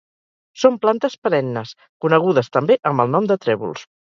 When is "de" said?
3.35-3.39